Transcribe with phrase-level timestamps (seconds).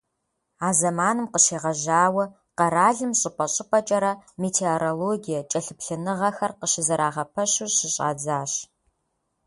[0.67, 2.25] А зэманым къыщегъэжьауэ
[2.57, 8.51] къэралым щӀыпӀэ-щӀыпӀэкӀэрэ метеорологие кӀэлъыплъыныгъэхэр къыщызэрагъэпэщу щыщӀадзащ.